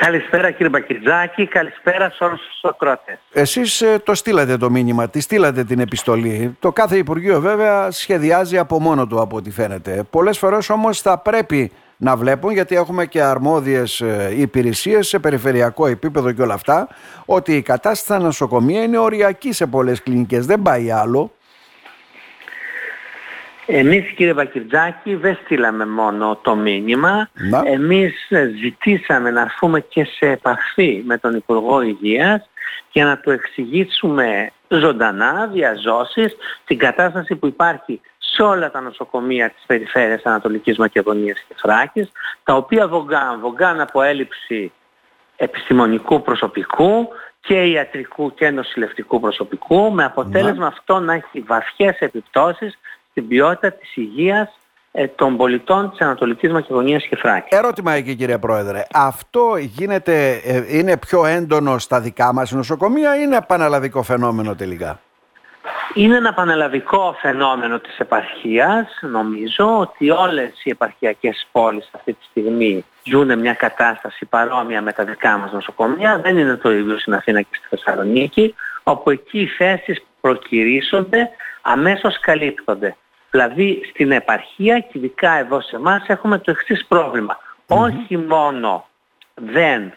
Καλησπέρα 0.00 0.50
κύριε 0.50 0.68
Μπακυρτζάκη, 0.68 1.46
καλησπέρα 1.46 2.10
σε 2.10 2.24
όλους 2.24 2.40
τους 2.40 2.70
ακροατές. 2.70 3.18
Εσείς 3.32 3.80
ε, 3.80 3.98
το 4.04 4.14
στείλατε 4.14 4.56
το 4.56 4.70
μήνυμα, 4.70 5.08
τη 5.08 5.20
στείλατε 5.20 5.64
την 5.64 5.80
επιστολή. 5.80 6.56
Το 6.60 6.72
κάθε 6.72 6.96
Υπουργείο 6.96 7.40
βέβαια 7.40 7.90
σχεδιάζει 7.90 8.58
από 8.58 8.80
μόνο 8.80 9.06
του 9.06 9.20
από 9.20 9.36
ό,τι 9.36 9.50
φαίνεται. 9.50 10.02
Πολλές 10.10 10.38
φορές 10.38 10.70
όμως 10.70 11.00
θα 11.00 11.18
πρέπει 11.18 11.72
να 11.96 12.16
βλέπουν 12.16 12.52
γιατί 12.52 12.74
έχουμε 12.74 13.06
και 13.06 13.22
αρμόδιες 13.22 14.00
ε, 14.00 14.34
υπηρεσίες 14.36 15.08
σε 15.08 15.18
περιφερειακό 15.18 15.86
επίπεδο 15.86 16.32
και 16.32 16.42
όλα 16.42 16.54
αυτά 16.54 16.88
ότι 17.24 17.56
η 17.56 17.62
κατάσταση 17.62 18.02
στα 18.02 18.18
νοσοκομεία 18.18 18.82
είναι 18.82 18.98
οριακή 18.98 19.52
σε 19.52 19.66
πολλές 19.66 20.02
κλινικές, 20.02 20.46
δεν 20.46 20.62
πάει 20.62 20.90
άλλο. 20.90 21.32
Εμείς 23.72 24.12
κύριε 24.16 24.34
Μπακυρτζάκη 24.34 25.14
δεν 25.14 25.38
στείλαμε 25.44 25.86
μόνο 25.86 26.38
το 26.42 26.54
μήνυμα. 26.54 27.28
Να. 27.32 27.62
Εμείς 27.66 28.14
ζητήσαμε 28.60 29.30
να 29.30 29.40
έρθουμε 29.40 29.80
και 29.80 30.04
σε 30.04 30.26
επαφή 30.26 31.02
με 31.06 31.18
τον 31.18 31.34
Υπουργό 31.34 31.80
Υγείας 31.80 32.48
για 32.92 33.04
να 33.04 33.18
του 33.18 33.30
εξηγήσουμε 33.30 34.52
ζωντανά, 34.68 35.48
διαζώσεις, 35.52 36.36
την 36.64 36.78
κατάσταση 36.78 37.36
που 37.36 37.46
υπάρχει 37.46 38.00
σε 38.18 38.42
όλα 38.42 38.70
τα 38.70 38.80
νοσοκομεία 38.80 39.50
της 39.50 39.62
περιφέρειας 39.66 40.22
Ανατολικής 40.24 40.78
Μακεδονίας 40.78 41.44
και 41.48 41.54
Θράκης, 41.56 42.12
τα 42.44 42.54
οποία 42.56 42.88
βογκάν, 42.88 43.40
βογκάν 43.40 43.80
από 43.80 44.02
έλλειψη 44.02 44.72
επιστημονικού 45.36 46.22
προσωπικού 46.22 47.08
και 47.40 47.54
ιατρικού 47.54 48.34
και 48.34 48.50
νοσηλευτικού 48.50 49.20
προσωπικού, 49.20 49.92
με 49.92 50.04
αποτέλεσμα 50.04 50.66
αυτό 50.66 50.98
να 50.98 51.14
έχει 51.14 51.40
βαθιές 51.40 51.98
επιπτώσεις 51.98 52.78
στην 53.10 53.28
ποιότητα 53.28 53.72
της 53.72 53.96
υγείας 53.96 54.58
ε, 54.92 55.06
των 55.06 55.36
πολιτών 55.36 55.90
της 55.90 56.00
Ανατολικής 56.00 56.52
Μακεδονίας 56.52 57.06
και 57.06 57.16
Θράκης. 57.16 57.58
Ερώτημα 57.58 57.92
εκεί 57.92 58.14
κύριε 58.14 58.38
Πρόεδρε. 58.38 58.82
Αυτό 58.92 59.56
γίνεται, 59.56 60.40
ε, 60.44 60.78
είναι 60.78 60.96
πιο 60.96 61.26
έντονο 61.26 61.78
στα 61.78 62.00
δικά 62.00 62.32
μας 62.32 62.50
νοσοκομεία 62.50 63.16
ή 63.16 63.20
είναι 63.22 63.36
επαναλαβικό 63.36 64.02
φαινόμενο 64.02 64.54
τελικά; 64.54 65.00
Είναι 65.94 66.16
ένα 66.16 66.34
πανελλαδικό 66.34 67.16
φαινόμενο 67.20 67.78
της 67.78 67.98
επαρχίας. 67.98 68.98
Νομίζω 69.00 69.78
ότι 69.78 70.10
όλες 70.10 70.52
οι 70.62 70.70
επαρχιακές 70.70 71.46
πόλεις 71.52 71.90
αυτή 71.92 72.12
τη 72.12 72.24
στιγμή 72.24 72.84
ζουν 73.04 73.38
μια 73.38 73.54
κατάσταση 73.54 74.26
παρόμοια 74.26 74.82
με 74.82 74.92
τα 74.92 75.04
δικά 75.04 75.38
μας 75.38 75.52
νοσοκομεία. 75.52 76.18
Δεν 76.18 76.38
είναι 76.38 76.56
το 76.56 76.72
ίδιο 76.72 76.98
στην 76.98 77.14
Αθήνα 77.14 77.40
και 77.40 77.56
στη 77.56 77.66
Θεσσαλονίκη, 77.68 78.54
όπου 78.82 79.10
εκεί 79.10 79.40
οι 79.40 79.46
θέσεις 79.46 80.00
που 80.00 80.08
προκυρήσονται 80.20 81.30
αμέσως 81.60 82.20
καλύπτονται. 82.20 82.96
Δηλαδή 83.30 83.80
στην 83.92 84.10
επαρχία 84.12 84.78
και 84.78 84.90
ειδικά 84.98 85.32
εδώ 85.38 85.60
σε 85.60 85.76
εμάς 85.76 86.04
έχουμε 86.06 86.38
το 86.38 86.50
εξής 86.50 86.84
πρόβλημα. 86.88 87.38
Όχι 87.66 88.16
μόνο 88.16 88.86
δεν 89.34 89.92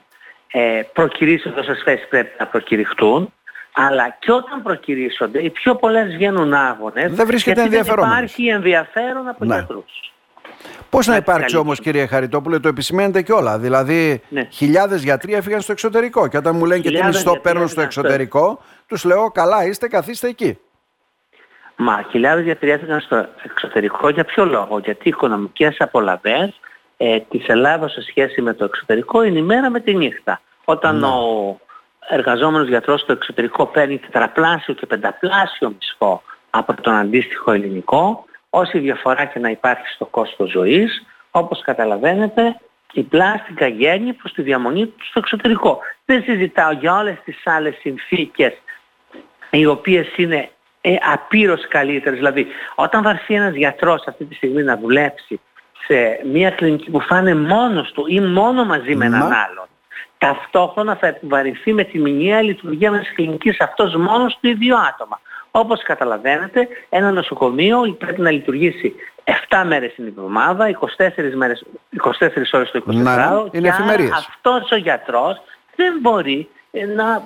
ε, 0.52 0.82
προκυρήσονται 0.94 1.60
όσες 1.60 1.82
θέσεις 1.84 2.08
πρέπει 2.08 2.36
να 2.40 2.46
προκηρυχτούν, 2.48 3.34
αλλά 3.74 4.16
και 4.20 4.32
όταν 4.32 4.62
προκυρήσονται 4.64 5.40
οι 5.44 5.50
πιο 5.50 5.76
πολλές 5.76 6.14
βγαίνουν 6.16 6.54
άγονες 6.54 7.12
Δεν 7.14 7.26
βρίσκεται 7.26 7.56
γιατί 7.62 7.70
δεν 7.70 7.80
ενδιαφερόμενος. 7.80 8.18
υπάρχει 8.18 8.48
ενδιαφέρον 8.48 9.28
από 9.28 9.46
Ναι. 9.46 9.56
γιατρούς. 9.56 10.12
Πώς 10.90 11.06
να 11.06 11.12
Να 11.12 11.18
υπάρξει 11.18 11.42
καλύπτουν. 11.42 11.66
όμως, 11.66 11.80
κύριε 11.80 12.06
Χαριτόπουλε, 12.06 12.60
το 12.60 12.68
επισημαίνετε 12.68 13.22
κιόλα. 13.22 13.60
Δηλαδή, 13.60 14.22
Ναι. 14.30 14.48
χιλιάδες 14.52 15.04
γιατροί 15.04 15.34
έφυγαν 15.34 15.62
στο 15.62 15.72
εξωτερικό. 15.72 16.28
Και 16.28 16.38
όταν 16.38 16.56
μου 16.56 16.66
λένε 16.66 16.76
και 16.82 16.82
τι 16.82 16.88
Χιλιάδες 16.88 17.16
μισθό 17.16 17.32
γιατροί 17.32 17.50
παίρνουν 17.52 17.68
στο 17.70 17.82
έφυγαν 17.82 17.92
στο- 17.92 18.02
εξωτερικό, 18.02 18.60
τους 18.88 19.04
λέω: 19.04 19.32
Καλά, 19.32 19.66
είστε, 19.66 19.88
καθίστε 19.88 20.28
εκεί. 20.28 20.60
Μα 21.76 22.06
χιλιάδες 22.10 22.44
γιατροί 22.44 22.70
έφυγαν 22.70 23.00
στο 23.00 23.26
εξωτερικό 23.44 24.10
για 24.10 24.24
ποιο 24.24 24.46
λόγο; 24.46 24.80
Γιατί 24.80 25.08
οι 25.08 25.10
οικονομικές 25.10 25.76
απολαβές 25.80 26.60
ε, 26.98 27.20
της 27.20 27.48
Ελλάδας 27.48 27.92
σε 27.92 28.02
σχέση 28.02 28.42
με 28.42 28.54
το 28.54 28.64
εξωτερικό 28.66 29.24
είναι 29.24 29.40
η 29.40 29.42
μέρα 29.42 29.70
με 29.70 29.80
τη 29.80 29.96
νύχτα. 29.96 30.42
Όταν 30.66 31.00
Ναι. 31.00 31.06
ο 31.08 31.60
εργαζόμενος 32.10 32.68
γιατρός 32.68 33.02
στο 33.02 33.12
εξωτερικό 33.12 33.66
παίρνει 33.66 33.98
τετραπλάσιο 33.98 34.74
και 34.74 34.86
πενταπλάσιο 34.86 35.70
μισθό 35.80 36.22
από 36.50 36.82
τον 36.82 36.94
αντίστοιχο 36.94 37.52
ελληνικό, 37.52 38.26
όση 38.50 38.80
διαφορά 38.80 39.26
και 39.26 39.40
να 39.40 39.50
υπάρχει 39.50 39.88
στο 39.88 40.06
κόστος 40.06 40.50
ζωής, 40.52 41.06
όπως 41.32 41.62
καταλαβαίνετε, 41.62 42.60
η 42.94 43.04
πλάστικα 43.04 43.68
γέννη 43.68 44.14
προς 44.14 44.34
τη 44.34 44.42
διαμονή 44.42 44.86
του 44.86 45.06
στο 45.06 45.20
εξωτερικό. 45.20 45.80
Δεν 46.06 46.24
συζητάω 46.24 46.72
για 46.72 46.98
όλες 46.98 47.18
τις 47.26 47.42
άλλες 47.46 47.76
συνθήκες 47.80 48.54
οι 49.50 49.66
οποίες 49.66 50.08
είναι 50.16 50.50
ε, 50.86 50.96
απείρως 51.14 51.68
καλύτερες. 51.68 52.18
Δηλαδή, 52.18 52.48
όταν 52.76 53.04
βαρθεί 53.04 53.34
ένας 53.34 53.56
γιατρός 53.56 54.04
αυτή 54.08 54.26
τη 54.26 54.36
στιγμή 54.36 54.64
να 54.64 54.78
δουλέψει 54.78 55.40
σε 55.88 56.20
μια 56.32 56.50
κλινική 56.50 56.90
που 56.92 57.00
φάνε 57.00 57.36
μόνος 57.36 57.92
του 57.92 58.06
ή 58.08 58.20
μόνο 58.20 58.66
μαζί 58.66 58.96
με 58.96 59.06
έναν 59.06 59.20
Μα. 59.20 59.26
άλλον, 59.26 59.68
ταυτόχρονα 60.18 60.96
θα 60.96 61.08
επιβαρυνθεί 61.08 61.74
με 61.74 61.84
τη 61.84 62.00
μηνιαία 62.00 62.42
λειτουργία 62.42 62.92
μιας 62.92 63.12
κλινικής 63.16 63.60
αυτός 63.60 63.96
μόνος 63.96 64.38
του 64.42 64.48
ή 64.48 64.54
δύο 64.54 64.76
άτομα. 64.78 65.20
Όπως 65.52 65.84
καταλαβαίνετε, 65.84 66.68
ένα 66.90 67.12
νοσοκομείο 67.12 67.96
πρέπει 68.00 68.22
να 68.22 68.32
λειτουργήσει 68.32 68.96
7 69.50 69.64
μέρες 69.66 69.94
την 69.94 70.08
εβδομάδα, 70.08 70.70
24, 70.70 71.34
μέρες, 71.36 71.64
24 71.90 72.54
ώρες 72.54 72.72
το 72.72 72.84
24 72.88 72.94
Ναι, 72.94 73.12
ωρο 73.12 73.50
είναι 73.52 73.68
και 73.68 73.74
άρα 73.74 73.84
εφημερίες. 73.84 74.12
αυτός 74.12 74.72
ο 74.72 74.76
γιατρός 74.76 75.42
δεν 75.76 75.94
μπορεί 76.02 76.50
ε, 76.72 76.86
να, 76.86 77.24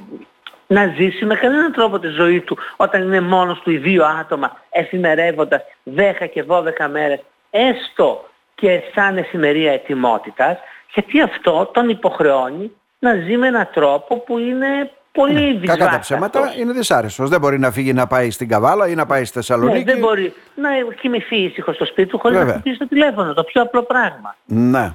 να 0.68 0.94
ζήσει 0.98 1.26
με 1.26 1.36
κανέναν 1.36 1.72
τρόπο 1.72 2.00
τη 2.00 2.08
ζωή 2.08 2.42
του 2.42 2.58
όταν 2.76 3.02
είναι 3.02 3.22
μόνος 3.22 3.60
του 3.60 3.72
οι 3.72 3.78
δύο 3.78 4.06
άτομα 4.06 4.58
εφημερεύοντας 4.70 5.62
10 5.96 6.02
και 6.34 6.44
12 6.48 6.64
μέρες 6.92 7.20
έστω 7.50 8.30
και 8.56 8.82
σαν 8.96 9.18
εφημερία 9.18 9.72
ετοιμότητας 9.72 10.58
γιατί 10.94 11.22
αυτό 11.22 11.70
τον 11.74 11.90
υποχρεώνει 11.90 12.72
να 13.00 13.14
ζει 13.14 13.38
με 13.38 13.48
έναν 13.48 13.70
τρόπο 13.74 14.18
που 14.20 14.38
είναι 14.38 14.92
πολύ 15.12 15.34
Ναι, 15.34 15.40
Κακά 15.40 15.54
τα 15.54 15.60
δυσβάστατος. 15.60 16.00
ψέματα 16.00 16.54
είναι 16.58 16.72
δυσάρεστος. 16.74 17.30
Δεν 17.30 17.40
μπορεί 17.40 17.60
να 17.60 17.72
φύγει 17.72 17.94
να 17.94 18.08
πάει 18.08 18.32
στην 18.32 18.48
Καβάλα 18.48 18.88
ή 18.88 18.96
να 18.96 19.06
πάει 19.06 19.26
στη 19.26 19.38
Ναι, 19.38 19.44
Θεσσαλονίκη. 19.44 19.84
δεν 19.84 19.98
μπορεί 20.00 20.34
να 20.56 20.70
κοιμηθεί 21.02 21.36
ήσυχος 21.38 21.76
στο 21.76 21.86
σπίτι 21.86 22.10
του 22.10 22.20
χωρίς 22.20 22.38
Βέβαια. 22.38 22.54
να 22.54 22.60
χτυπήσει 22.60 22.80
το 22.80 22.88
τηλέφωνο. 22.88 23.34
Το 23.34 23.44
πιο 23.44 23.62
απλό 23.62 23.84
πράγμα. 23.84 24.36
Ναι. 24.46 24.92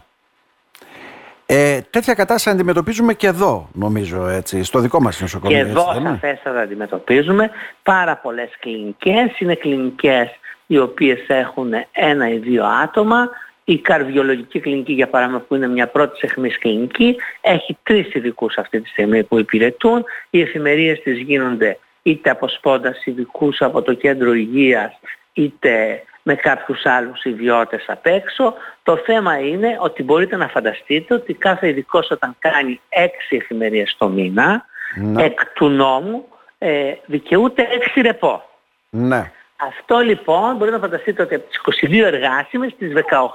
Ε, 1.55 1.81
τέτοια 1.91 2.15
κατάσταση 2.15 2.51
αντιμετωπίζουμε 2.51 3.15
και 3.15 3.27
εδώ, 3.27 3.69
νομίζω, 3.73 4.27
έτσι, 4.29 4.63
στο 4.63 4.79
δικό 4.79 5.01
μας 5.01 5.21
νοσοκομείο. 5.21 5.57
Και 5.57 5.63
έτσι, 5.63 5.73
εδώ 5.73 5.93
δεν 5.93 6.01
είναι; 6.01 6.19
σαφέστατα 6.21 6.61
αντιμετωπίζουμε 6.61 7.51
πάρα 7.83 8.17
πολλές 8.17 8.51
κλινικές. 8.59 9.39
Είναι 9.39 9.55
κλινικές 9.55 10.29
οι 10.67 10.79
οποίες 10.79 11.25
έχουν 11.27 11.73
ένα 11.93 12.29
ή 12.29 12.39
δύο 12.39 12.65
άτομα. 12.65 13.31
Η 13.65 13.79
καρδιολογική 13.79 14.61
κλινική 14.61 14.93
για 14.93 15.09
παράδειγμα 15.09 15.41
που 15.41 15.55
είναι 15.55 15.69
μια 15.69 15.89
πρώτη 15.89 16.19
εχμής 16.23 16.59
κλινική 16.59 17.17
έχει 17.41 17.79
τρεις 17.83 18.15
ειδικούς 18.15 18.57
αυτή 18.57 18.81
τη 18.81 18.89
στιγμή 18.89 19.23
που 19.23 19.39
υπηρετούν. 19.39 20.05
Οι 20.31 20.41
εφημερίες 20.41 21.01
της 21.01 21.19
γίνονται 21.19 21.79
είτε 22.03 22.31
από 22.31 22.49
σπόντας 22.49 23.05
ειδικούς 23.05 23.61
από 23.61 23.83
το 23.83 23.95
κέντρο 23.95 24.35
υγείας 24.35 24.93
είτε 25.33 26.03
με 26.23 26.35
κάποιους 26.35 26.87
άλλους 26.87 27.25
ιδιώτες 27.25 27.85
απ' 27.87 28.07
έξω. 28.07 28.55
Το 28.83 28.97
θέμα 28.97 29.39
είναι 29.39 29.77
ότι 29.81 30.03
μπορείτε 30.03 30.37
να 30.37 30.49
φανταστείτε 30.49 31.15
ότι 31.15 31.35
κάθε 31.35 31.69
ειδικός 31.69 32.11
όταν 32.11 32.37
κάνει 32.39 32.81
έξι 32.89 33.37
εφημερίες 33.37 33.95
το 33.99 34.09
μήνα 34.09 34.65
Ναι. 34.95 35.25
εκ 35.25 35.47
του 35.55 35.69
νόμου 35.69 36.29
ε, 36.59 36.93
δικαιούται 37.07 37.69
έξι 37.71 38.01
ρεπό. 38.01 38.43
Ναι. 38.91 39.31
Αυτό 39.57 39.99
λοιπόν 39.99 40.57
μπορεί 40.57 40.71
να 40.71 40.79
φανταστείτε 40.79 41.23
ότι 41.23 41.35
από 41.35 41.49
τις 41.49 41.61
22 41.91 42.05
εργάσιμες, 42.05 42.73
στις 42.73 42.93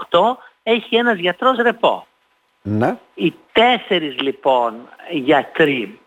18 0.09 0.19
έχει 0.63 0.95
ένας 0.95 1.17
γιατρός 1.17 1.57
ρεπό. 1.57 2.07
Ναι. 2.61 2.97
Οι 3.13 3.33
τέσσερις 3.51 4.21
λοιπόν 4.21 4.89
γιατροί, 5.11 5.99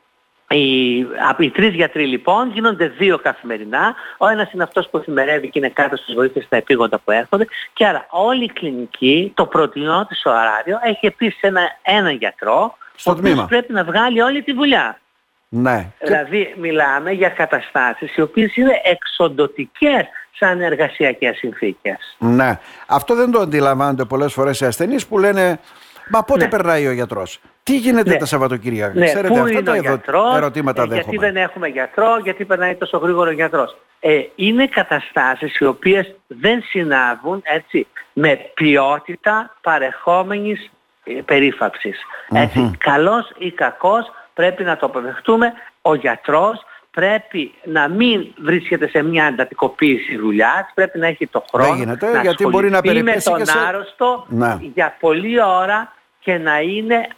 οι, 0.54 1.00
από 1.28 1.42
οι 1.42 1.50
τρεις 1.50 1.74
γιατροί 1.74 2.06
λοιπόν 2.06 2.50
γίνονται 2.52 2.86
δύο 2.88 3.18
καθημερινά. 3.18 3.94
Ο 4.18 4.28
ένας 4.28 4.52
είναι 4.52 4.62
αυτός 4.62 4.88
που 4.90 4.96
εφημερεύει 4.96 5.50
και 5.50 5.58
είναι 5.58 5.68
κάτω 5.68 5.96
στις 5.96 6.14
βοήθειες 6.14 6.44
στα 6.44 6.56
επίγοντα 6.56 6.98
που 6.98 7.10
έρχονται. 7.10 7.46
Και 7.72 7.86
άρα 7.86 8.06
όλη 8.10 8.44
η 8.44 8.52
κλινική, 8.52 9.32
το 9.34 9.46
πρωινό 9.46 10.06
της 10.06 10.22
ωράριο, 10.24 10.78
έχει 10.82 11.06
επίσης 11.06 11.40
ένα, 11.40 11.60
ένα 11.82 12.10
γιατρό, 12.10 12.76
Στο 12.94 13.10
ο 13.10 13.14
οποίος 13.14 13.30
τμήμα. 13.30 13.46
πρέπει 13.46 13.72
να 13.72 13.84
βγάλει 13.84 14.20
όλη 14.22 14.42
τη 14.42 14.52
δουλειά. 14.52 14.98
Ναι. 15.48 15.86
Και- 15.98 16.06
Δηλαδή 16.06 16.54
μιλάμε 16.58 17.10
για 17.12 17.28
καταστάσεις 17.28 18.16
οι 18.16 18.20
οποίες 18.20 18.56
είναι 18.56 18.80
εξοντοτικές 18.84 20.04
σαν 20.38 20.60
εργασιακές 20.60 21.36
συνθήκες. 21.36 22.16
Ναι. 22.18 22.58
Αυτό 22.86 23.14
δεν 23.14 23.30
το 23.30 23.40
αντιλαμβάνονται 23.40 24.04
πολλές 24.04 24.32
φορές 24.32 24.60
οι 24.60 24.64
ασθενείς 24.64 25.06
που 25.06 25.18
λένε 25.18 25.58
Μα 26.12 26.24
πότε 26.24 26.44
Ναι. 26.44 26.50
περνάει 26.50 26.86
ο 26.86 26.92
γιατρός; 26.92 27.40
Τι 27.62 27.76
γίνεται 27.76 28.10
Ναι. 28.10 28.16
τα 28.16 28.24
Σαββατοκύριακα; 28.26 28.98
Ναι, 28.98 29.04
Ξέρετε, 29.04 29.28
πού 29.28 29.34
αυτά 29.40 29.50
είναι 29.50 29.62
τα 29.62 29.72
ο 29.72 29.74
εδώ- 29.74 29.86
γιατρός, 29.88 30.36
ερωτήματα 30.36 30.82
ε, 30.82 30.84
γιατί 30.84 30.98
δέχομαι. 31.10 31.26
δεν 31.32 31.36
έχουμε 31.42 31.68
γιατρό, 31.68 32.16
γιατί 32.22 32.44
περνάει 32.44 32.74
τόσο 32.74 32.98
γρήγορο 32.98 33.28
ο 33.30 33.32
γιατρός. 33.32 33.76
Ε, 34.00 34.20
είναι 34.34 34.66
καταστάσεις 34.66 35.58
οι 35.58 35.64
οποίες 35.64 36.14
δεν 36.26 36.62
συνάδουν 36.62 37.40
έτσι, 37.44 37.86
με 38.12 38.38
ποιότητα 38.54 39.56
παρεχόμενης 39.60 40.70
ε, 41.04 41.12
περίφαψης. 41.24 41.98
Έτσι, 42.32 42.70
καλός 42.78 43.32
ή 43.38 43.50
κακός 43.52 44.10
πρέπει 44.34 44.64
να 44.64 44.76
το 44.76 44.86
αποδεχτούμε. 44.86 45.52
Ο 45.82 45.94
γιατρός 45.94 46.64
πρέπει 46.90 47.54
να 47.64 47.88
μην 47.88 48.32
βρίσκεται 48.42 48.88
σε 48.88 49.02
μια 49.02 49.24
εντατικοποίηση 49.24 50.16
δουλειάς, 50.16 50.70
πρέπει 50.74 50.98
να 50.98 51.06
έχει 51.06 51.26
το 51.26 51.44
χρόνο 51.52 51.74
γίνεται, 51.74 52.12
να 52.12 52.20
γιατί 52.20 52.46
μπορεί 52.46 52.70
να 52.70 52.78
ασχοληθεί 52.78 53.02
με 53.02 53.10
περιπέσει 53.10 53.28
τον 53.30 53.38
και 53.38 53.44
σε- 53.44 53.58
άρρωστο 53.68 54.26
Ναι. 54.28 54.56
για 54.74 54.96
πολλή 55.00 55.42
ώρα 55.42 55.92
και 56.20 56.38
να 56.38 56.60
είναι 56.60 57.08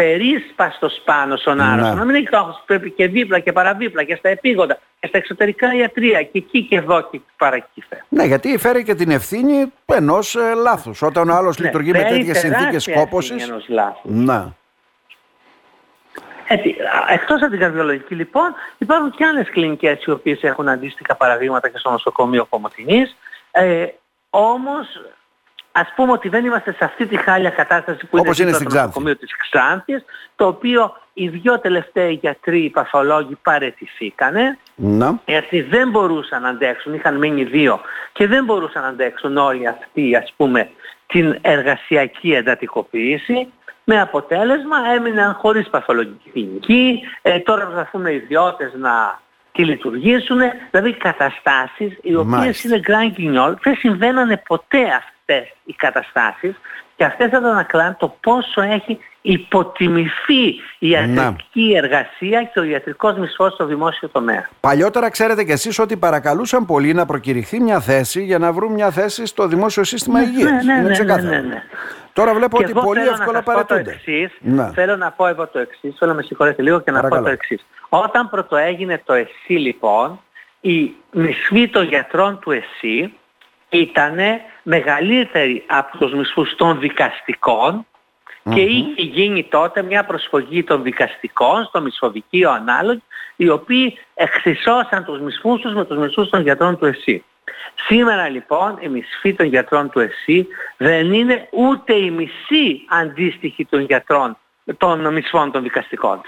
περίσπαστος 0.00 1.02
πάνω 1.04 1.36
στον 1.36 1.60
άρρωστο. 1.60 1.94
Να 1.94 2.04
μην 2.04 2.14
έχει 2.14 2.28
το 2.28 2.62
πρέπει 2.66 2.90
και 2.90 3.06
δίπλα 3.08 3.38
και 3.38 3.52
παραδίπλα 3.52 4.02
και 4.04 4.16
στα 4.16 4.28
επίγοντα 4.28 4.78
και 5.00 5.06
στα 5.06 5.18
εξωτερικά 5.18 5.74
ιατρία 5.74 6.22
και 6.22 6.38
εκεί 6.38 6.62
και 6.62 6.76
εδώ 6.76 7.08
και 7.10 7.20
παρά 7.36 7.56
εκεί 7.56 7.84
Ναι, 8.08 8.24
γιατί 8.24 8.58
φέρει 8.58 8.84
και 8.84 8.94
την 8.94 9.10
ευθύνη 9.10 9.72
ενός 9.86 10.36
ε, 10.36 10.54
λάθους. 10.54 11.02
Όταν 11.02 11.28
ο 11.28 11.34
άλλος 11.34 11.58
ναι, 11.58 11.66
λειτουργεί 11.66 11.90
με 11.90 12.02
τέτοιες 12.02 12.38
συνθήκες 12.38 12.88
κόπωσης. 12.94 13.52
Ναι. 14.02 14.44
Έτσι, 16.48 16.76
εκτός 17.08 17.42
από 17.42 17.50
την 17.50 17.60
καρδιολογική 17.60 18.14
λοιπόν 18.14 18.54
υπάρχουν 18.78 19.10
και 19.10 19.24
άλλες 19.24 19.50
κλινικές 19.50 20.04
οι 20.04 20.10
οποίες 20.10 20.42
έχουν 20.42 20.68
αντίστοιχα 20.68 21.14
παραδείγματα 21.16 21.68
και 21.68 21.78
στο 21.78 21.90
νοσοκομείο 21.90 22.44
Κομωτινής. 22.44 23.16
Ε, 23.50 23.86
όμως 24.30 24.86
ας 25.72 25.92
πούμε 25.96 26.12
ότι 26.12 26.28
δεν 26.28 26.44
είμαστε 26.44 26.72
σε 26.72 26.84
αυτή 26.84 27.06
τη 27.06 27.16
χάλια 27.16 27.50
κατάσταση 27.50 28.06
που 28.06 28.18
Όπως 28.18 28.38
είναι, 28.38 28.48
είναι 28.48 28.58
στο 28.58 28.78
νοσοκομείο 28.78 29.16
της 29.16 29.36
Ξάνθης, 29.36 30.04
το 30.36 30.46
οποίο 30.46 30.96
οι 31.12 31.28
δυο 31.28 31.60
τελευταίοι 31.60 32.12
γιατροί, 32.12 32.64
οι 32.64 32.70
παθολόγοι 32.70 33.38
παρετηθήκανε, 33.42 34.58
να. 34.74 35.20
γιατί 35.26 35.60
δεν 35.60 35.90
μπορούσαν 35.90 36.42
να 36.42 36.48
αντέξουν, 36.48 36.94
είχαν 36.94 37.16
μείνει 37.16 37.44
δύο 37.44 37.80
και 38.12 38.26
δεν 38.26 38.44
μπορούσαν 38.44 38.82
να 38.82 38.88
αντέξουν 38.88 39.36
όλοι 39.36 39.68
αυτοί 39.68 40.16
ας 40.16 40.32
πούμε 40.36 40.70
την 41.06 41.38
εργασιακή 41.40 42.32
εντατικοποίηση. 42.32 43.52
Με 43.84 44.00
αποτέλεσμα 44.00 44.76
έμειναν 44.96 45.34
χωρίς 45.34 45.68
παθολογική 45.68 46.30
κλινική, 46.30 47.00
ε, 47.22 47.38
τώρα 47.38 47.64
προσπαθούν 47.64 48.06
οι 48.06 48.14
ιδιώτες 48.14 48.72
να 48.74 49.20
τη 49.52 49.64
λειτουργήσουν, 49.64 50.38
δηλαδή 50.70 50.96
καταστάσεις 50.96 51.98
οι 52.02 52.14
οποίες 52.14 52.64
είναι 52.64 52.80
grand 52.86 53.58
δεν 53.62 53.76
συμβαίνανε 53.76 54.42
ποτέ 54.46 54.82
αυτές 54.82 55.54
οι 55.64 55.72
καταστάσεις 55.72 56.54
και 57.00 57.06
αυτές 57.06 57.30
θα 57.30 57.36
ανακλάνε 57.36 57.96
το 57.98 58.16
πόσο 58.20 58.60
έχει 58.60 58.98
υποτιμηθεί 59.22 60.46
η 60.78 60.88
ιατρική 60.88 61.72
εργασία 61.76 62.42
και 62.42 62.60
ο 62.60 62.62
ιατρικός 62.62 63.18
μισθός 63.18 63.52
στο 63.52 63.66
δημόσιο 63.66 64.08
τομέα. 64.08 64.48
Παλιότερα 64.60 65.10
ξέρετε 65.10 65.44
κι 65.44 65.52
εσείς 65.52 65.78
ότι 65.78 65.96
παρακαλούσαν 65.96 66.66
πολύ 66.66 66.92
να 66.92 67.06
προκηρυχθεί 67.06 67.60
μια 67.60 67.80
θέση 67.80 68.24
για 68.24 68.38
να 68.38 68.52
βρουν 68.52 68.72
μια 68.72 68.90
θέση 68.90 69.26
στο 69.26 69.46
δημόσιο 69.46 69.84
σύστημα 69.84 70.20
ναι, 70.20 70.26
υγείας. 70.26 70.64
Ναι, 70.64 70.74
ναι, 70.74 70.80
ναι, 70.80 71.16
ναι, 71.16 71.38
ναι, 71.38 71.62
Τώρα 72.12 72.34
βλέπω 72.34 72.58
ότι 72.58 72.72
πολύ 72.72 73.00
εύκολα 73.00 73.42
παρατούνται. 73.42 74.00
Ναι. 74.40 74.70
Θέλω 74.74 74.96
να 74.96 75.10
πω 75.10 75.26
εδώ 75.26 75.46
το 75.46 75.58
εξής, 75.58 75.94
θέλω 75.98 76.10
να 76.10 76.16
με 76.16 76.22
συγχωρείτε 76.22 76.62
λίγο 76.62 76.80
και 76.80 76.90
να 76.90 77.08
πω 77.08 77.22
το 77.22 77.28
εξής. 77.28 77.66
Όταν 77.88 78.30
πρωτοέγινε 78.30 79.02
το 79.04 79.12
ΕΣΥ 79.12 79.54
λοιπόν, 79.54 80.20
η 80.60 80.92
μισθή 81.10 81.68
των 81.68 81.84
γιατρών 81.84 82.38
του 82.38 82.50
ΕΣΥ 82.50 83.12
ήταν 83.70 84.16
μεγαλύτερη 84.62 85.64
από 85.66 85.98
τους 85.98 86.12
μισθούς 86.12 86.54
των 86.56 86.80
δικαστικών 86.80 87.86
και 88.54 88.60
είχε 88.60 89.02
γίνει 89.02 89.44
τότε 89.44 89.82
μια 89.82 90.04
προσφογή 90.04 90.64
των 90.64 90.82
δικαστικών 90.82 91.64
στο 91.64 91.80
μισθοδικείο 91.80 92.50
ανάλογο 92.50 93.00
οι 93.36 93.48
οποίοι 93.48 93.98
εξισώσαν 94.14 95.04
τους 95.04 95.20
μισθούς 95.20 95.60
τους 95.60 95.74
με 95.74 95.84
τους 95.84 95.98
μισθούς 95.98 96.28
των 96.28 96.42
γιατρών 96.42 96.78
του 96.78 96.86
ΕΣΥ. 96.86 97.24
Σήμερα 97.86 98.28
λοιπόν 98.28 98.78
η 98.80 98.88
μισθή 98.88 99.34
των 99.34 99.46
γιατρών 99.46 99.90
του 99.90 100.00
ΕΣΥ 100.00 100.46
δεν 100.76 101.12
είναι 101.12 101.48
ούτε 101.50 101.94
η 101.94 102.10
μισή 102.10 102.84
αντίστοιχη 102.88 103.64
των 103.64 103.80
γιατρών 103.80 104.36
των 104.78 105.12
μισθών 105.12 105.50
των 105.50 105.62
δικαστικών. 105.62 106.20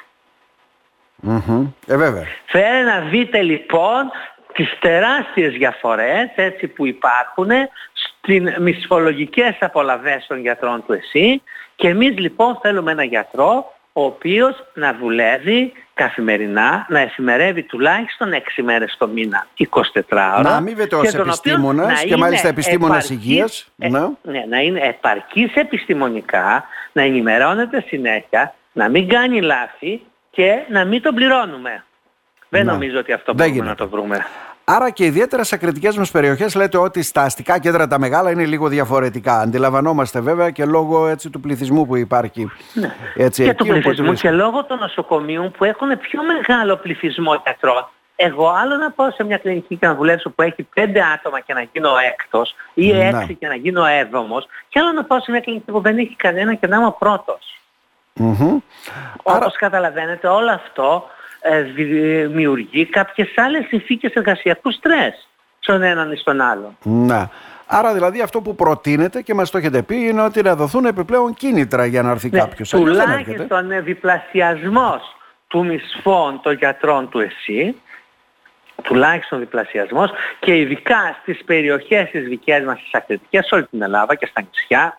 Mm-hmm. 1.27 1.67
Ε, 1.87 1.97
βέβαια. 1.97 2.27
Φέρε 2.45 2.83
να 2.83 3.01
δείτε 3.01 3.43
λοιπόν 3.43 4.11
τις 4.55 4.79
τεράστιες 4.81 5.53
διαφορές 5.53 6.31
έτσι 6.35 6.67
που 6.67 6.87
υπάρχουν 6.87 7.49
στις 7.93 8.59
μισθολογικές 8.59 9.57
απολαβές 9.61 10.27
των 10.29 10.41
γιατρών 10.41 10.85
του 10.87 10.93
ΕΣΥ 10.93 11.43
και 11.77 11.89
εμείς 11.89 12.19
λοιπόν 12.19 12.59
θέλουμε 12.63 12.93
ένα 12.93 13.05
γιατρό 13.05 13.73
ο 13.93 14.05
οποίος 14.05 14.65
να 14.75 14.95
δουλεύει 14.95 15.73
καθημερινά, 15.95 16.87
να 16.89 16.99
εφημερεύει 16.99 17.63
τουλάχιστον 17.63 18.31
6 18.59 18.63
μέρες 18.63 18.97
το 18.99 19.09
μήνα, 19.09 19.47
24 19.57 19.67
ώρα. 20.11 20.43
Να 20.43 20.57
αμείβεται 20.57 20.97
ως 20.97 21.15
επιστήμονας 21.15 22.05
και 22.05 22.17
μάλιστα 22.17 22.49
επιστήμονας 22.49 23.11
υγείας. 23.11 23.73
Ε, 23.79 23.89
ναι. 23.89 24.01
ναι, 24.23 24.45
να 24.49 24.59
είναι 24.59 24.81
επαρκής 24.81 25.55
επιστημονικά, 25.55 26.65
να 26.93 27.03
ενημερώνεται 27.03 27.85
συνέχεια, 27.87 28.55
να 28.73 28.89
μην 28.89 29.09
κάνει 29.09 29.41
λάθη 29.41 30.03
και 30.31 30.59
να 30.69 30.85
μην 30.85 31.03
τον 31.03 31.15
πληρώνουμε. 31.15 31.85
Δεν 32.53 32.67
νομίζω 32.67 32.99
ότι 32.99 33.13
αυτό 33.13 33.35
μπορούμε 33.35 33.65
να 33.65 33.75
το 33.75 33.89
βρούμε. 33.89 34.27
Άρα 34.65 34.91
και 34.91 35.05
ιδιαίτερα 35.05 35.45
σε 35.45 35.55
ακριτικέ 35.55 35.89
μας 35.97 36.11
περιοχές 36.11 36.55
λέτε 36.55 36.79
ότι 36.79 37.03
στα 37.03 37.23
αστικά 37.23 37.59
κέντρα 37.59 37.87
τα 37.87 37.99
μεγάλα 37.99 38.31
είναι 38.31 38.45
λίγο 38.45 38.69
διαφορετικά. 38.69 39.39
Αντιλαμβανόμαστε 39.39 40.21
βέβαια 40.21 40.51
και 40.51 40.65
λόγω 40.65 41.07
έτσι, 41.07 41.31
του 41.31 41.41
πληθυσμού 41.41 41.87
που 41.87 41.97
υπάρχει. 41.97 42.51
Ναι. 42.73 42.95
Έτσι, 43.17 43.45
και 43.45 43.55
του 43.55 43.67
πληθυσμού 43.67 44.13
και 44.13 44.31
λόγω 44.31 44.65
των 44.65 44.79
νοσοκομείων 44.79 45.51
που 45.51 45.65
έχουν 45.65 45.99
πιο 45.99 46.21
μεγάλο 46.23 46.77
πληθυσμό 46.77 47.41
γιατρών. 47.45 47.89
Εγώ 48.17 48.49
άλλο 48.49 48.77
να 48.77 48.91
πάω 48.91 49.11
σε 49.11 49.25
μια 49.25 49.37
κλινική 49.37 49.77
και 49.77 49.87
να 49.87 49.95
δουλέψω 49.95 50.31
που 50.31 50.43
έχει 50.43 50.63
πέντε 50.63 51.03
άτομα 51.15 51.41
και 51.41 51.55
να 51.55 51.67
γίνω 51.73 51.91
έκτος 52.13 52.55
ή 52.75 52.93
ναι. 52.93 53.09
έξι 53.09 53.35
και 53.35 53.47
να 53.47 53.55
γίνω 53.55 53.85
έβδομος 53.85 54.47
και 54.69 54.79
άλλο 54.79 54.93
να 54.93 55.05
πάω 55.05 55.21
σε 55.21 55.31
μια 55.31 55.41
κλινική 55.41 55.71
που 55.71 55.81
δεν 55.81 55.99
έχει 55.99 56.15
κανένα 56.17 56.55
και 56.55 56.67
να 56.67 56.77
είμαι 56.77 56.87
ο 56.87 56.97
πρώτος. 56.99 57.61
Mm-hmm. 58.21 58.57
Όπως 59.23 59.37
Άρα... 59.37 59.51
καταλαβαίνετε 59.59 60.29
όλο 60.29 60.51
αυτό 60.51 61.05
ε, 61.05 61.22
δημιουργεί 61.75 62.87
κάποιες 62.87 63.29
άλλες 63.37 63.67
συνθήκες 63.67 64.13
εργασιακούς 64.13 64.75
στρες 64.75 65.29
στον 65.59 65.83
έναν 65.83 66.13
ή 66.13 66.17
στον 66.17 66.41
άλλο. 66.41 66.77
Να. 66.83 67.31
Άρα 67.67 67.93
δηλαδή 67.93 68.21
αυτό 68.21 68.41
που 68.41 68.55
προτείνετε 68.55 69.23
και 69.23 69.35
μας 69.35 69.51
το 69.51 69.59
έχετε 69.59 69.83
πει 69.83 69.97
είναι 69.97 70.23
ότι 70.23 70.43
να 70.43 70.57
δοθούν 70.57 70.85
επιπλέον 70.85 71.35
κίνητρα 71.35 71.87
για 71.87 72.03
να 72.03 72.11
έρθει 72.11 72.31
ναι, 72.31 72.39
κάποιος. 72.39 72.69
Τουλάχιστον 72.69 73.85
διπλασιασμός 73.85 75.17
του 75.47 75.65
μισθών 75.65 76.41
των 76.43 76.53
γιατρών 76.55 77.09
του 77.09 77.19
ΕΣΥ, 77.19 77.77
τουλάχιστον 78.83 79.39
διπλασιασμός 79.39 80.11
και 80.41 80.57
ειδικά 80.57 81.19
στις 81.23 81.45
περιοχές 81.45 82.11
τις 82.11 82.29
δικές 82.29 82.65
μας 82.65 82.79
τις 82.79 82.95
ακριτικές, 82.95 83.53
όλη 83.53 83.67
την 83.67 83.83
Ελλάδα 83.83 84.15
και 84.15 84.27
στα 84.27 84.43
νησιά, 84.43 84.99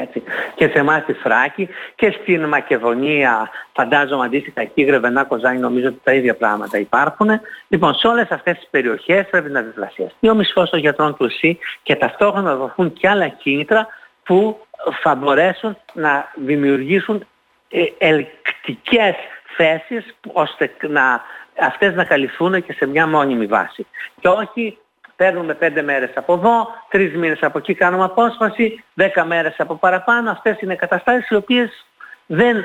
έτσι. 0.00 0.22
Και 0.54 0.68
σε 0.68 0.78
εμάς 0.78 1.02
στη 1.02 1.12
Φράκη 1.12 1.68
και 1.94 2.16
στην 2.20 2.44
Μακεδονία 2.44 3.50
φαντάζομαι 3.72 4.24
αντίστοιχα 4.24 4.60
εκεί 4.60 4.82
Γρεβενά 4.82 5.24
Κοζάνη 5.24 5.58
νομίζω 5.58 5.88
ότι 5.88 6.00
τα 6.04 6.12
ίδια 6.12 6.34
πράγματα 6.36 6.78
υπάρχουν. 6.78 7.28
Λοιπόν 7.68 7.94
σε 7.94 8.06
όλες 8.06 8.30
αυτές 8.30 8.58
τις 8.58 8.68
περιοχές 8.70 9.26
πρέπει 9.30 9.50
να 9.50 9.60
διπλασιαστεί 9.60 10.28
ο 10.28 10.34
μισθός 10.34 10.70
των 10.70 10.80
γιατρών 10.80 11.16
του 11.16 11.24
ΕΣΥ 11.24 11.58
και 11.82 11.96
ταυτόχρονα 11.96 12.50
να 12.50 12.56
δοθούν 12.56 12.92
και 12.92 13.08
άλλα 13.08 13.28
κίνητρα 13.28 13.86
που 14.24 14.66
θα 15.02 15.14
μπορέσουν 15.14 15.76
να 15.92 16.32
δημιουργήσουν 16.34 17.26
ε, 17.68 17.84
ελκτικές 17.98 19.14
θέσεις 19.56 20.14
ώστε 20.32 20.72
να, 20.88 21.22
αυτές 21.60 21.94
να 21.94 22.04
καλυφθούν 22.04 22.64
και 22.64 22.72
σε 22.72 22.86
μια 22.86 23.06
μόνιμη 23.06 23.46
βάση. 23.46 23.86
Και 24.20 24.28
όχι 24.28 24.78
παίρνουμε 25.18 25.54
πέντε 25.54 25.82
μέρες 25.82 26.10
από 26.14 26.32
εδώ, 26.32 26.68
τρεις 26.88 27.16
μήνες 27.16 27.42
από 27.42 27.58
εκεί 27.58 27.74
κάνουμε 27.74 28.04
απόσπαση, 28.04 28.84
δέκα 28.94 29.24
μέρες 29.24 29.54
από 29.58 29.74
παραπάνω. 29.74 30.30
Αυτές 30.30 30.60
είναι 30.60 30.74
καταστάσεις 30.74 31.28
οι 31.28 31.34
οποίες 31.34 31.86
δεν 32.26 32.56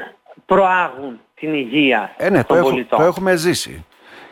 προάγουν 0.46 1.20
την 1.36 1.54
υγεία 1.54 2.14
ε, 2.18 2.30
ναι, 2.30 2.44
των 2.44 2.58
το 2.58 2.64
πολιτών. 2.64 3.00
το 3.00 3.06
έχουμε 3.06 3.36
ζήσει. 3.36 3.86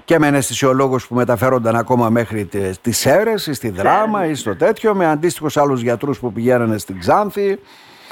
Και 0.05 0.19
με 0.19 0.27
αναισθησιολόγους 0.27 1.07
που 1.07 1.15
μεταφέρονταν 1.15 1.75
ακόμα 1.75 2.09
μέχρι 2.09 2.49
τις 2.81 3.05
αίρες 3.05 3.47
ή 3.47 3.53
στη 3.53 3.69
δράμα 3.69 4.25
ή 4.25 4.33
στο 4.33 4.55
τέτοιο, 4.55 4.93
με 4.95 5.05
αντίστοιχους 5.05 5.57
άλλους 5.57 5.81
γιατρούς 5.81 6.19
που 6.19 6.33
πηγαίνανε 6.33 6.77
στην 6.77 6.99
Ξάνθη. 6.99 7.59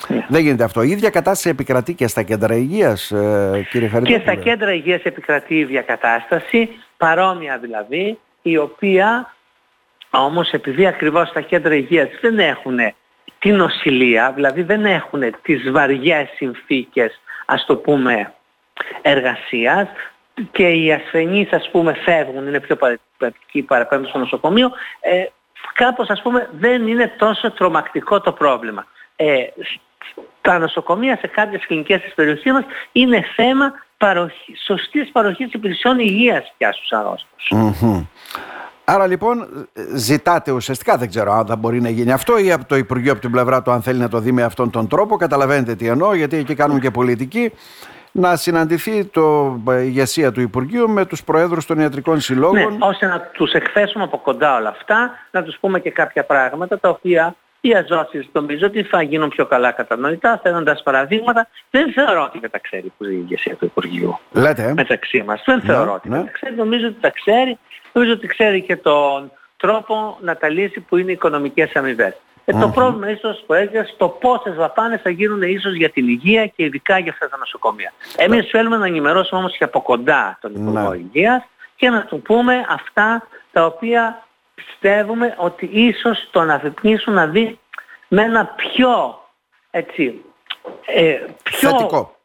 Ναι. 0.07 0.25
Δεν 0.27 0.41
γίνεται 0.41 0.63
αυτό. 0.63 0.81
Η 0.81 0.89
ίδια 0.89 1.09
κατάσταση 1.09 1.49
επικρατεί 1.49 1.93
και 1.93 2.07
στα 2.07 2.23
κέντρα 2.23 2.55
υγείας, 2.55 3.11
ε, 3.11 3.67
κύριε 3.69 3.87
Χαριτόπουλε. 3.87 4.17
Και 4.17 4.31
στα 4.31 4.35
κέντρα 4.35 4.73
υγείας 4.73 5.03
επικρατεί 5.03 5.55
η 5.55 5.59
ίδια 5.59 5.81
κατάσταση, 5.81 6.69
παρόμοια 6.97 7.57
δηλαδή, 7.57 8.19
η 8.41 8.57
οποία 8.57 9.33
όμως 10.09 10.51
επειδή 10.51 10.87
ακριβώς 10.87 11.31
τα 11.31 11.41
κέντρα 11.41 11.75
υγείας 11.75 12.09
δεν 12.21 12.39
έχουν 12.39 12.79
την 13.39 13.55
νοσηλεία, 13.55 14.31
δηλαδή 14.31 14.61
δεν 14.61 14.85
έχουν 14.85 15.35
τις 15.41 15.71
βαριές 15.71 16.29
συνθήκες, 16.35 17.21
ας 17.45 17.65
το 17.65 17.75
πούμε, 17.75 18.33
εργασίας 19.01 19.87
και 20.51 20.67
οι 20.67 20.93
ασθενείς 20.93 21.51
ας 21.51 21.69
πούμε 21.71 21.93
φεύγουν, 21.93 22.47
είναι 22.47 22.59
πιο 22.59 22.75
παραπέμπτικοι 22.75 23.61
παραπέμπτουν 23.61 24.09
στο 24.09 24.19
νοσοκομείο, 24.19 24.71
ε, 24.99 25.25
κάπως 25.73 26.09
ας 26.09 26.21
πούμε 26.21 26.49
δεν 26.51 26.87
είναι 26.87 27.13
τόσο 27.17 27.51
τρομακτικό 27.51 28.21
το 28.21 28.31
πρόβλημα. 28.31 28.85
Ε, 29.15 29.35
τα 30.41 30.59
νοσοκομεία 30.59 31.17
σε 31.17 31.27
κάποιες 31.27 31.65
κλινικές 31.65 32.01
της 32.01 32.13
περιοχής 32.13 32.51
μας 32.51 32.63
είναι 32.91 33.25
θέμα 33.35 33.73
παροχή, 33.97 34.55
σωστής 34.65 35.11
παροχής 35.11 35.53
υπηρεσιών 35.53 35.99
υγείας 35.99 36.53
πια 36.57 36.73
στους 36.73 36.91
αρρώστους. 36.91 37.51
Άρα 38.91 39.07
λοιπόν 39.07 39.67
ζητάτε 39.95 40.51
ουσιαστικά, 40.51 40.97
δεν 40.97 41.09
ξέρω 41.09 41.31
αν 41.31 41.45
θα 41.45 41.55
μπορεί 41.55 41.81
να 41.81 41.89
γίνει 41.89 42.11
αυτό 42.11 42.37
ή 42.37 42.51
από 42.51 42.65
το 42.65 42.75
Υπουργείο 42.75 43.11
από 43.11 43.21
την 43.21 43.31
πλευρά 43.31 43.61
του 43.61 43.71
αν 43.71 43.81
θέλει 43.81 43.99
να 43.99 44.09
το 44.09 44.19
δει 44.19 44.31
με 44.31 44.43
αυτόν 44.43 44.69
τον 44.69 44.87
τρόπο. 44.87 45.15
Καταλαβαίνετε 45.15 45.75
τι 45.75 45.87
εννοώ 45.87 46.13
γιατί 46.13 46.37
εκεί 46.37 46.55
κάνουν 46.55 46.79
και 46.79 46.91
πολιτική. 46.91 47.51
Να 48.11 48.35
συναντηθεί 48.35 49.05
το 49.05 49.57
η 49.67 49.81
ηγεσία 49.85 50.31
του 50.31 50.41
Υπουργείου 50.41 50.89
με 50.89 51.05
τους 51.05 51.23
Προέδρους 51.23 51.65
των 51.65 51.79
Ιατρικών 51.79 52.19
Συλλόγων. 52.19 52.57
Ναι, 52.57 52.77
ώστε 52.79 53.05
να 53.05 53.19
τους 53.19 53.51
εκθέσουμε 53.51 54.03
από 54.03 54.17
κοντά 54.17 54.55
όλα 54.55 54.69
αυτά, 54.69 55.11
να 55.31 55.43
τους 55.43 55.57
πούμε 55.59 55.79
και 55.79 55.91
κάποια 55.91 56.23
πράγματα 56.23 56.79
τα 56.79 56.89
οποία 56.89 57.35
οι 57.61 57.73
αζώσεις 57.73 58.29
νομίζω 58.31 58.65
ότι 58.65 58.83
θα 58.83 59.01
γίνουν 59.01 59.29
πιο 59.29 59.45
καλά 59.45 59.71
κατανοητά, 59.71 60.39
θέλοντας 60.43 60.83
παραδείγματα. 60.83 61.47
Δεν 61.71 61.91
θεωρώ 61.91 62.23
ότι 62.23 62.39
δεν 62.39 62.49
τα 62.49 62.59
ξέρει 62.59 62.93
που 62.97 63.05
η 63.05 63.23
ηγεσία 63.23 63.55
του 63.55 63.65
Υπουργείου. 63.65 64.19
Λέτε. 64.31 64.63
ε. 64.63 64.73
Μεταξύ 64.73 65.23
μας. 65.27 65.43
Δεν 65.45 65.55
Ναι, 65.55 65.73
θεωρώ 65.73 65.93
ότι 65.93 66.09
ναι. 66.09 66.15
δεν 66.15 66.25
τα 66.25 66.31
ξέρει. 66.31 66.55
Νομίζω 66.55 66.87
ότι 66.87 66.97
τα 67.01 67.09
ξέρει. 67.09 67.57
Νομίζω 67.93 68.13
ότι 68.13 68.27
ξέρει 68.27 68.61
και 68.61 68.75
τον 68.75 69.31
τρόπο 69.57 70.17
να 70.21 70.35
τα 70.37 70.49
λύσει 70.49 70.79
που 70.79 70.97
είναι 70.97 71.09
οι 71.09 71.13
οικονομικές 71.13 71.75
αμοιβές. 71.75 72.13
Ε, 72.45 72.51
το 72.51 72.57
Μμμ. 72.67 72.71
πρόβλημα 72.73 73.09
ίσως 73.09 73.43
που 73.45 73.53
έγινε 73.53 73.87
στο 73.93 74.07
πόσες 74.07 74.55
δαπάνες 74.55 75.01
θα 75.01 75.09
γίνουν 75.09 75.41
ίσως 75.41 75.73
για 75.75 75.89
την 75.89 76.07
υγεία 76.07 76.45
και 76.47 76.63
ειδικά 76.63 76.97
για 76.99 77.11
αυτά 77.11 77.29
τα 77.29 77.37
νοσοκομεία. 77.37 77.93
Εμείς 78.17 78.49
θέλουμε 78.49 78.77
να 78.77 78.85
ενημερώσουμε 78.85 79.39
όμως 79.39 79.57
και 79.57 79.63
από 79.63 79.81
κοντά 79.81 80.37
τον 80.41 80.51
Υπουργό 80.55 80.89
Ναι. 80.89 80.97
Υγείας 80.97 81.43
και 81.75 81.89
να 81.89 82.01
του 82.05 82.21
πούμε 82.21 82.65
αυτά 82.69 83.27
τα 83.51 83.65
οποία 83.65 84.23
πιστεύουμε 84.55 85.35
ότι 85.37 85.69
ίσως 85.73 86.27
τον 86.31 86.49
αφυπνίσουν 86.49 87.13
να 87.13 87.25
δει 87.27 87.59
με 88.07 88.21
ένα 88.21 88.45
πιο 88.45 89.19
έτσι, 89.71 90.21
ε, 90.85 91.17
πιο 91.43 91.69
Θετικό. 91.69 92.15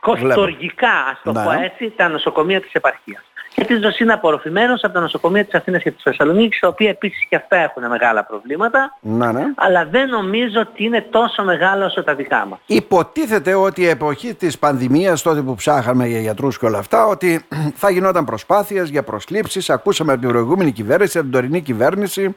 κοστοργικά, 0.00 0.92
ας 1.10 1.20
το 1.24 1.32
Ναι. 1.32 1.44
πω 1.44 1.50
έτσι, 1.50 1.90
τα 1.90 2.08
νοσοκομεία 2.08 2.60
της 2.60 2.72
επαρχίας. 2.72 3.22
Γιατί 3.54 3.74
ζω 3.74 3.88
είναι 3.98 4.12
απορροφημένος 4.12 4.84
από 4.84 4.94
τα 4.94 5.00
νοσοκομεία 5.00 5.44
της 5.44 5.54
Αθήνας 5.54 5.82
και 5.82 5.90
της 5.90 6.02
Θεσσαλονίκης, 6.02 6.58
τα 6.60 6.68
οποία 6.68 6.88
επίσης 6.88 7.26
και 7.28 7.36
αυτά 7.36 7.56
έχουν 7.56 7.86
μεγάλα 7.88 8.24
προβλήματα, 8.24 8.96
Να, 9.00 9.32
ναι. 9.32 9.44
αλλά 9.56 9.84
δεν 9.86 10.08
νομίζω 10.08 10.60
ότι 10.60 10.84
είναι 10.84 11.00
τόσο 11.10 11.44
μεγάλα 11.44 11.84
όσο 11.86 12.04
τα 12.04 12.14
δικά 12.14 12.46
μας. 12.46 12.58
Υποτίθεται 12.66 13.54
ότι 13.54 13.80
η 13.82 13.88
εποχή 13.88 14.34
της 14.34 14.58
πανδημίας, 14.58 15.22
τότε 15.22 15.40
που 15.40 15.54
ψάχαμε 15.54 16.06
για 16.06 16.20
γιατρούς 16.20 16.58
και 16.58 16.66
όλα 16.66 16.78
αυτά, 16.78 17.06
ότι 17.06 17.44
θα 17.82 17.90
γινόταν 17.90 18.24
προσπάθειες 18.24 18.88
για 18.88 19.02
προσλήψεις. 19.02 19.70
Ακούσαμε 19.70 20.12
από 20.12 20.20
την 20.20 20.30
προηγούμενη 20.30 20.72
κυβέρνηση, 20.72 21.18
από 21.18 21.26
την 21.26 21.36
τωρινή 21.36 21.60
κυβέρνηση. 21.60 22.36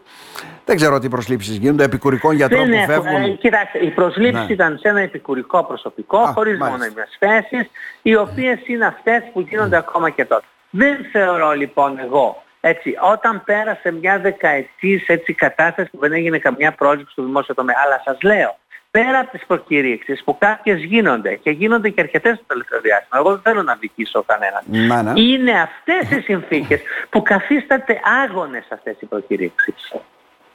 Δεν 0.65 0.75
ξέρω 0.75 0.99
τι 0.99 1.09
προσλήψεις 1.09 1.55
γίνονται, 1.57 1.83
επικουρικών 1.83 2.35
γιατρών 2.35 2.67
Δεν 2.69 2.85
που 2.85 2.91
έχω, 2.91 3.01
φεύγουν. 3.01 3.23
ε, 3.23 3.29
κοιτάξτε, 3.29 3.77
οι 3.85 3.89
προσλήψεις 3.89 4.47
Ναι. 4.47 4.53
ήταν 4.53 4.77
σε 4.77 4.87
ένα 4.87 4.99
επικουρικό 4.99 5.63
προσωπικό, 5.63 6.17
Α, 6.17 6.31
χωρίς 6.33 6.57
μάλιστα. 6.57 6.79
μόνιμες 6.83 7.15
θέσεις, 7.19 7.69
οι 8.01 8.15
οποίες 8.15 8.59
είναι 8.67 8.85
αυτές 8.85 9.23
που 9.33 9.39
γίνονται 9.41 9.77
ακόμα 9.77 10.09
και 10.09 10.25
τότε. 10.25 10.45
Δεν 10.69 10.97
θεωρώ 11.11 11.51
λοιπόν 11.51 11.99
εγώ, 11.99 12.43
έτσι, 12.61 12.95
όταν 13.13 13.43
πέρασε 13.45 13.91
μια 13.91 14.19
δεκαετής 14.19 15.07
έτσι 15.07 15.33
κατάσταση 15.33 15.89
που 15.89 15.99
δεν 15.99 16.13
έγινε 16.13 16.37
καμιά 16.37 16.71
πρόσληψη 16.71 17.11
στο 17.11 17.23
δημόσιο 17.23 17.53
τομέα, 17.53 17.75
αλλά 17.85 18.01
σας 18.05 18.21
λέω, 18.21 18.57
πέρα 18.91 19.19
από 19.19 19.31
τις 19.31 19.45
προκηρύξεις 19.47 20.23
που 20.23 20.37
κάποιες 20.37 20.83
γίνονται 20.83 21.35
και 21.35 21.49
γίνονται 21.49 21.89
και 21.89 22.01
αρκετές 22.01 22.35
στο 22.35 22.45
τελευταίο 22.47 22.79
διάστημα, 22.81 23.19
εγώ 23.19 23.29
δεν 23.29 23.39
θέλω 23.43 23.63
να 23.63 23.75
δικήσω 23.75 24.23
κανέναν, 24.23 24.63
Να, 24.87 25.11
ναι. 25.13 25.19
είναι 25.21 25.51
αυτές 25.51 26.17
οι 26.17 26.21
συνθήκες 26.21 26.81
που 27.09 27.21
καθίσταται 27.21 27.99
άγονες 28.23 28.65
αυτές 28.69 28.95
οι 28.99 29.05
προκηρύξεις. 29.05 29.93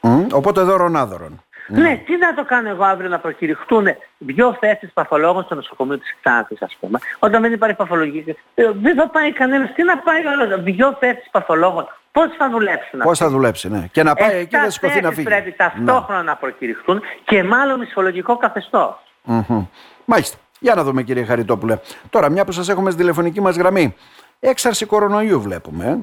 Μμ, 0.01 0.27
Οπότε 0.33 0.61
δώρον 0.63 0.97
άδωρον. 0.97 1.45
Ναι, 1.67 2.03
τι 2.07 2.17
να 2.17 2.35
το 2.35 2.45
κάνω 2.45 2.69
εγώ 2.69 2.85
αύριο 2.85 3.09
να 3.09 3.19
προκηρυχτούν 3.19 3.87
δύο 4.19 4.57
θέσεις 4.61 4.91
παθολόγων 4.93 5.43
στο 5.45 5.55
νοσοκομείο 5.55 5.99
της 5.99 6.17
Ξάνθης 6.23 6.63
ας 6.63 6.77
πούμε. 6.81 6.99
Όταν 7.19 7.43
δεν 7.43 7.53
υπάρχει 7.53 7.77
παθολογική. 7.77 8.37
ε, 8.55 8.71
Δεν 8.75 8.95
θα 8.97 9.09
πάει 9.09 9.33
κανένας. 9.33 9.73
Τι 9.75 9.83
να 9.83 9.99
πάει 9.99 10.21
όλο. 10.27 10.63
Δύο 10.63 10.97
θέσεις 11.01 11.29
παθολόγων. 11.31 11.89
Πώς 12.13 12.27
θα 12.39 12.51
δουλέψουν 12.51 13.01
Πώς 13.01 13.19
θα 13.19 13.29
δουλέψει, 13.29 13.69
ναι. 13.71 13.87
Και 13.93 14.03
να 14.03 14.15
πάει 14.15 14.31
εκεί 14.31 14.41
Εφτά 14.43 14.63
να 14.63 14.71
σηκωθεί 14.71 14.95
να 14.95 15.01
θέσεις 15.01 15.15
φύγει. 15.17 15.27
πρέπει 15.29 15.53
ταυτόχρονα 15.53 16.23
να 16.23 16.37
προκηρυχτούν 16.37 17.03
και 17.25 17.43
μάλλον 17.45 17.79
μισθολογικό 17.79 18.37
καθεστώς. 18.37 18.95
Μμμ. 19.23 19.67
Μάλιστα. 20.05 20.37
Για 20.61 20.75
να 20.75 20.83
δούμε 20.85 21.03
κύριε 21.03 21.25
Χαριτόπουλε. 21.25 21.79
Τώρα 22.11 22.29
μια 22.31 22.45
που 22.45 22.53
σας 22.53 22.69
έχουμε 22.69 22.91
στη 22.91 23.01
τηλεφωνική 23.01 23.41
μας 23.41 23.57
γραμμή. 23.57 23.95
Έξαρση 24.41 24.87
κορονοϊού 24.87 25.41
βλέπουμε. 25.41 25.85
ε. 25.87 25.99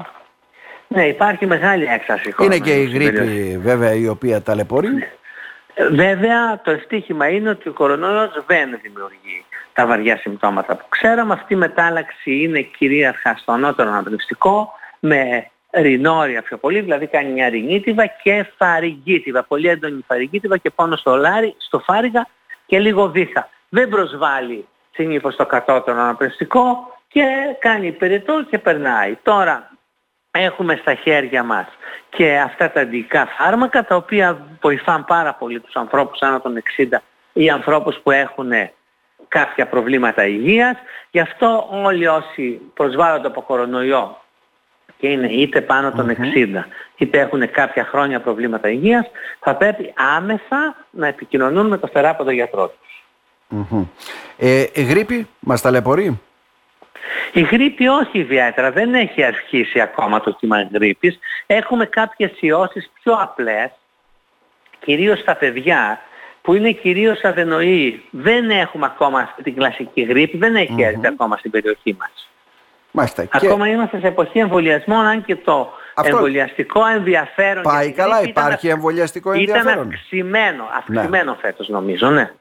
Ναι, 0.87 1.07
υπάρχει 1.07 1.45
μεγάλη 1.45 1.85
έξαρση 1.85 2.33
Είναι 2.41 2.57
και 2.57 2.71
η 2.73 2.85
κορονοϊού 2.85 2.89
στην 2.89 3.13
περιοχή. 3.13 3.39
γρήπη 3.41 3.57
βέβαια 3.57 3.93
η 3.93 4.07
οποία 4.07 4.41
ταλαιπωρεί. 4.41 4.87
Ε, 4.87 5.07
Βέβαια 5.91 6.61
το 6.63 6.71
ευτύχημα 6.71 7.27
είναι 7.27 7.49
ότι 7.49 7.69
ο 7.69 7.73
κορονοϊός 7.73 8.43
δεν 8.47 8.79
δημιουργεί 8.81 9.45
τα 9.73 9.85
βαριά 9.85 10.17
συμπτώματα 10.17 10.75
που 10.75 10.85
ξέραμε. 10.89 11.33
Αυτή 11.33 11.53
η 11.53 11.57
μετάλλαξη 11.57 12.41
είναι 12.41 12.61
κυρίαρχα 12.61 13.35
στο 13.37 13.51
ανώτερο 13.51 13.89
αναπνευστικό 13.89 14.71
με 14.99 15.49
ρινόρια 15.71 16.41
πιο 16.41 16.57
πολύ, 16.57 16.79
δηλαδή 16.79 17.07
κάνει 17.07 17.31
μια 17.31 17.49
ρινίτιβα 17.49 18.05
και 18.05 18.45
φαρυγγίτιβα, 18.57 19.43
πολύ 19.43 19.67
έντονη 19.67 20.03
φαρυγγίτιβα 20.07 20.57
και 20.57 20.69
πάνω 20.69 20.95
στο 20.95 21.15
λάρι, 21.15 21.55
στο 21.57 21.79
φάρυγα 21.79 22.27
και 22.65 22.79
λίγο 22.79 23.09
βήχα. 23.09 23.49
Δεν 23.69 23.89
προσβάλλει 23.89 24.67
συνήθως 24.91 25.35
το 25.35 25.45
κατώτερο 25.45 25.99
αναπνευστικό 25.99 26.97
και 27.07 27.25
κάνει 27.59 27.87
υπηρετό 27.87 28.43
και 28.49 28.57
περνάει. 28.57 29.17
Τώρα 29.23 29.71
έχουμε 30.31 30.75
στα 30.81 30.93
χέρια 30.93 31.43
μας 31.43 31.67
και 32.09 32.39
αυτά 32.39 32.71
τα 32.71 32.81
αντικά 32.81 33.27
φάρμακα 33.37 33.85
τα 33.85 33.95
οποία 33.95 34.47
βοηθάν 34.61 35.05
πάρα 35.05 35.33
πολύ 35.33 35.59
τους 35.59 35.75
ανθρώπους 35.75 36.21
άνω 36.21 36.39
των 36.39 36.61
60 36.77 36.97
ή 37.33 37.49
ανθρώπους 37.49 37.99
που 38.03 38.11
έχουν 38.11 38.51
κάποια 39.27 39.67
προβλήματα 39.67 40.27
υγείας. 40.27 40.77
Γι' 41.11 41.19
αυτό 41.19 41.67
όλοι 41.71 42.07
όσοι 42.07 42.61
προσβάλλονται 42.73 43.27
από 43.27 43.41
κορονοϊό 43.41 44.17
και 44.97 45.07
είναι 45.07 45.27
είτε 45.27 45.61
πάνω 45.61 45.91
των 45.91 46.09
60 46.09 46.65
είτε 46.97 47.19
έχουν 47.19 47.51
κάποια 47.51 47.85
χρόνια 47.85 48.21
προβλήματα 48.21 48.69
υγείας 48.69 49.05
θα 49.39 49.55
πρέπει 49.55 49.93
άμεσα 50.17 50.75
να 50.89 51.07
επικοινωνούν 51.07 51.67
με 51.67 51.77
το 51.77 51.87
θεράποδο 51.87 52.31
γιατρό 52.31 52.67
τους. 52.67 53.03
Μμμ. 53.47 53.85
Ε, 54.37 54.65
η 54.73 54.83
γρήπη 54.83 55.27
μας 55.39 55.61
ταλαιπωρεί; 55.61 56.19
Η 57.33 57.41
γρήπη 57.41 57.87
όχι 57.87 58.19
ιδιαίτερα, 58.19 58.71
δεν 58.71 58.93
έχει 58.93 59.23
αρχίσει 59.23 59.79
ακόμα 59.81 60.19
το 60.21 60.31
κύμα 60.31 60.69
γρήπης. 60.73 61.19
Έχουμε 61.45 61.85
κάποιες 61.85 62.31
ιώσεις 62.39 62.91
πιο 63.03 63.13
απλές, 63.13 63.69
κυρίως 64.79 65.19
στα 65.19 65.35
παιδιά, 65.35 66.01
που 66.41 66.53
είναι 66.53 66.71
κυρίως 66.71 67.23
αδενοή. 67.23 68.03
Δεν 68.11 68.49
έχουμε 68.49 68.85
ακόμα 68.85 69.19
αυτή 69.19 69.43
την 69.43 69.55
κλασική 69.55 70.01
γρήπη, 70.01 70.37
δεν 70.37 70.55
έχει 70.55 70.81
έρθει 70.81 71.07
ακόμα 71.07 71.37
στην 71.37 71.51
περιοχή 71.51 71.95
μας. 71.99 72.29
Μάλιστα. 72.91 73.27
Ακόμα 73.31 73.67
είμαστε 73.67 73.99
σε 73.99 74.07
εποχή 74.07 74.39
εμβολιασμών, 74.39 75.05
αν 75.05 75.25
και 75.25 75.35
το 75.35 75.73
Αυτό- 75.95 76.15
εμβολιαστικό 76.15 76.85
ενδιαφέρον 76.85 77.61
για 77.63 77.71
Πάει 77.71 77.85
την 77.85 77.95
καλά, 77.95 78.15
γρήπη 78.15 78.29
ήταν 78.29 78.45
υπάρχει 78.45 78.67
εμβολιαστικό 78.67 79.33
ήταν 79.33 79.55
ενδιαφέρον. 79.55 79.87
αυξημένο, 79.93 80.69
αυξημένο 80.77 81.37
φέτος 81.41 81.67
νομίζω, 81.69 82.09
ναι. 82.09 82.31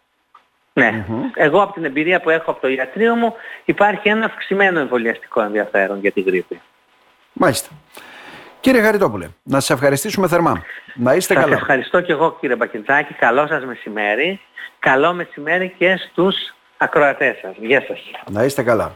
Ναι. 0.79 1.05
Εγώ 1.35 1.63
από 1.63 1.73
την 1.73 1.85
εμπειρία 1.85 2.21
που 2.21 2.31
έχω 2.31 2.51
από 2.51 2.61
το 2.61 2.69
ιατρείο 2.69 3.15
μου 3.15 3.35
υπάρχει 3.65 4.09
ένα 4.09 4.25
αυξημένο 4.25 4.81
εμβολιαστικό 4.81 5.43
ενδιαφέρον 5.43 5.99
για 6.01 6.13
τη 6.13 6.21
γρήπη. 6.21 6.61
Μάλιστα. 7.33 7.69
Κύριε 8.61 8.83
Χαριτόπουλε, 8.83 9.29
να 9.43 9.61
σας 9.61 9.71
ευχαριστήσουμε 9.71 10.29
θερμά. 10.29 10.63
Να 10.95 11.15
είστε 11.15 11.35
Σας 11.35 11.43
καλά. 11.43 11.57
ευχαριστώ 11.57 12.01
και 12.01 12.13
εγώ 12.13 12.37
κύριε 12.41 12.57
Μπακεντζάκη. 12.57 13.15
Καλό 13.15 13.47
σας 13.47 13.65
μεσημέρι. 13.65 14.41
Καλό 14.79 15.13
μεσημέρι 15.13 15.75
και 15.79 15.97
στους 15.97 16.37
ακροατές 16.77 17.37
σας. 17.43 17.55
Γεια 17.61 17.85
σας. 17.87 17.99
Να 18.31 18.45
είστε 18.45 18.63
καλά. 18.63 18.95